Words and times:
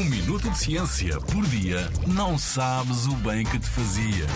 Um 0.00 0.04
minuto 0.04 0.48
de 0.48 0.58
ciência 0.58 1.20
por 1.20 1.44
dia 1.48 1.80
não 2.06 2.38
sabes 2.38 3.04
o 3.04 3.14
bem 3.16 3.44
que 3.44 3.58
te 3.58 3.68
fazia. 3.68 4.26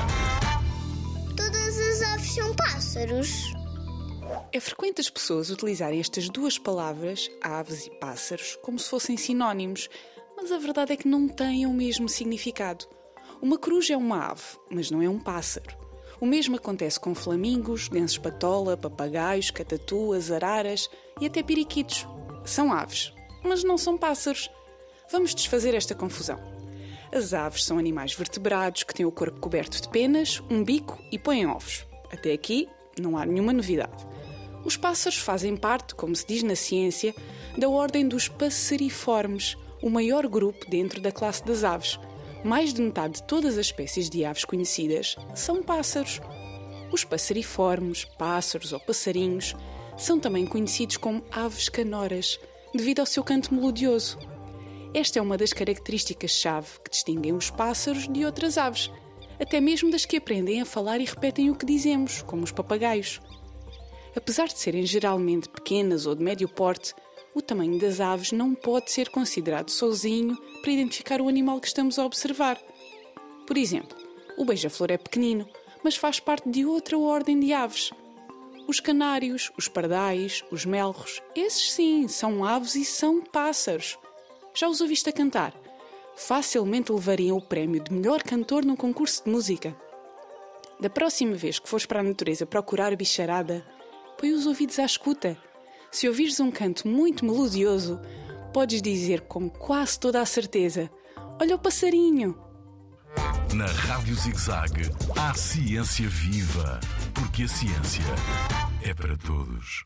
Todas 1.34 1.80
as 1.80 2.02
aves 2.02 2.34
são 2.34 2.54
pássaros. 2.54 3.54
É 4.52 4.60
frequente 4.60 5.00
as 5.00 5.08
pessoas 5.08 5.48
utilizarem 5.48 6.00
estas 6.00 6.28
duas 6.28 6.58
palavras, 6.58 7.30
aves 7.42 7.86
e 7.86 7.90
pássaros, 7.92 8.58
como 8.60 8.78
se 8.78 8.90
fossem 8.90 9.16
sinónimos, 9.16 9.88
mas 10.36 10.52
a 10.52 10.58
verdade 10.58 10.92
é 10.92 10.96
que 10.98 11.08
não 11.08 11.26
têm 11.26 11.64
o 11.64 11.72
mesmo 11.72 12.10
significado. 12.10 12.84
Uma 13.40 13.56
coruja 13.56 13.94
é 13.94 13.96
uma 13.96 14.32
ave, 14.32 14.58
mas 14.70 14.90
não 14.90 15.00
é 15.00 15.08
um 15.08 15.18
pássaro. 15.18 15.78
O 16.20 16.26
mesmo 16.26 16.56
acontece 16.56 17.00
com 17.00 17.14
flamingos, 17.14 17.88
lenços 17.88 18.18
patola, 18.18 18.76
papagaios, 18.76 19.50
catatuas, 19.50 20.30
araras 20.30 20.90
e 21.18 21.24
até 21.24 21.42
periquitos. 21.42 22.06
São 22.44 22.70
aves, 22.70 23.14
mas 23.42 23.64
não 23.64 23.78
são 23.78 23.96
pássaros. 23.96 24.50
Vamos 25.10 25.34
desfazer 25.34 25.74
esta 25.74 25.94
confusão. 25.94 26.40
As 27.12 27.32
aves 27.32 27.64
são 27.64 27.78
animais 27.78 28.14
vertebrados 28.14 28.82
que 28.82 28.94
têm 28.94 29.06
o 29.06 29.12
corpo 29.12 29.38
coberto 29.38 29.80
de 29.80 29.88
penas, 29.88 30.42
um 30.50 30.64
bico 30.64 30.98
e 31.12 31.18
põem 31.18 31.46
ovos. 31.46 31.86
Até 32.12 32.32
aqui 32.32 32.68
não 33.00 33.16
há 33.16 33.24
nenhuma 33.24 33.52
novidade. 33.52 34.06
Os 34.64 34.76
pássaros 34.76 35.18
fazem 35.18 35.56
parte, 35.56 35.94
como 35.94 36.16
se 36.16 36.26
diz 36.26 36.42
na 36.42 36.56
ciência, 36.56 37.14
da 37.56 37.68
ordem 37.68 38.08
dos 38.08 38.28
passeriformes, 38.28 39.56
o 39.82 39.90
maior 39.90 40.26
grupo 40.26 40.68
dentro 40.68 41.00
da 41.00 41.12
classe 41.12 41.44
das 41.44 41.62
aves. 41.62 42.00
Mais 42.42 42.72
de 42.72 42.80
metade 42.80 43.14
de 43.14 43.22
todas 43.24 43.58
as 43.58 43.66
espécies 43.66 44.08
de 44.08 44.24
aves 44.24 44.44
conhecidas 44.44 45.16
são 45.34 45.62
pássaros. 45.62 46.20
Os 46.90 47.04
passeriformes, 47.04 48.04
pássaros 48.04 48.72
ou 48.72 48.80
passarinhos, 48.80 49.54
são 49.96 50.18
também 50.18 50.46
conhecidos 50.46 50.96
como 50.96 51.22
aves 51.30 51.68
canoras, 51.68 52.40
devido 52.74 53.00
ao 53.00 53.06
seu 53.06 53.22
canto 53.22 53.54
melodioso. 53.54 54.18
Esta 54.94 55.18
é 55.18 55.22
uma 55.22 55.36
das 55.36 55.52
características-chave 55.52 56.78
que 56.84 56.90
distinguem 56.92 57.32
os 57.32 57.50
pássaros 57.50 58.06
de 58.06 58.24
outras 58.24 58.56
aves, 58.56 58.92
até 59.40 59.60
mesmo 59.60 59.90
das 59.90 60.04
que 60.04 60.16
aprendem 60.16 60.60
a 60.60 60.64
falar 60.64 61.00
e 61.00 61.04
repetem 61.04 61.50
o 61.50 61.56
que 61.56 61.66
dizemos, 61.66 62.22
como 62.22 62.44
os 62.44 62.52
papagaios. 62.52 63.20
Apesar 64.14 64.46
de 64.46 64.56
serem 64.56 64.86
geralmente 64.86 65.48
pequenas 65.48 66.06
ou 66.06 66.14
de 66.14 66.22
médio 66.22 66.48
porte, 66.48 66.94
o 67.34 67.42
tamanho 67.42 67.76
das 67.76 67.98
aves 67.98 68.30
não 68.30 68.54
pode 68.54 68.92
ser 68.92 69.08
considerado 69.08 69.68
sozinho 69.70 70.36
para 70.62 70.70
identificar 70.70 71.20
o 71.20 71.28
animal 71.28 71.60
que 71.60 71.66
estamos 71.66 71.98
a 71.98 72.06
observar. 72.06 72.56
Por 73.48 73.58
exemplo, 73.58 73.98
o 74.38 74.44
beija-flor 74.44 74.92
é 74.92 74.96
pequenino, 74.96 75.48
mas 75.82 75.96
faz 75.96 76.20
parte 76.20 76.48
de 76.48 76.64
outra 76.64 76.96
ordem 76.96 77.40
de 77.40 77.52
aves. 77.52 77.90
Os 78.68 78.78
canários, 78.78 79.50
os 79.58 79.66
pardais, 79.66 80.44
os 80.52 80.64
melros, 80.64 81.20
esses 81.34 81.72
sim, 81.72 82.06
são 82.06 82.44
aves 82.44 82.76
e 82.76 82.84
são 82.84 83.20
pássaros. 83.20 83.98
Já 84.54 84.68
os 84.68 84.80
ouviste 84.80 85.08
a 85.08 85.12
cantar? 85.12 85.52
Facilmente 86.16 86.92
levariam 86.92 87.36
o 87.36 87.42
prémio 87.42 87.82
de 87.82 87.92
melhor 87.92 88.22
cantor 88.22 88.64
num 88.64 88.76
concurso 88.76 89.24
de 89.24 89.30
música. 89.30 89.76
Da 90.80 90.88
próxima 90.88 91.34
vez 91.34 91.58
que 91.58 91.68
fores 91.68 91.86
para 91.86 92.00
a 92.00 92.04
natureza 92.04 92.46
procurar 92.46 92.94
bicharada, 92.94 93.66
põe 94.16 94.32
os 94.32 94.46
ouvidos 94.46 94.78
à 94.78 94.84
escuta. 94.84 95.36
Se 95.90 96.06
ouvires 96.06 96.38
um 96.38 96.52
canto 96.52 96.86
muito 96.86 97.24
melodioso, 97.24 98.00
podes 98.52 98.80
dizer 98.80 99.22
com 99.22 99.50
quase 99.50 99.98
toda 99.98 100.20
a 100.20 100.26
certeza: 100.26 100.88
Olha 101.40 101.56
o 101.56 101.58
passarinho! 101.58 102.38
Na 103.54 103.66
Rádio 103.66 104.14
ZigZag, 104.14 104.90
há 105.16 105.34
ciência 105.34 106.08
viva, 106.08 106.80
porque 107.12 107.44
a 107.44 107.48
ciência 107.48 108.02
é 108.82 108.92
para 108.94 109.16
todos. 109.16 109.84